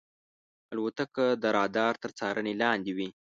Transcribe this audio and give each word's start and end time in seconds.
الوتکه 0.73 1.25
د 1.41 1.43
رادار 1.57 1.93
تر 2.03 2.11
څارنې 2.17 2.53
لاندې 2.61 2.91
وي. 2.97 3.09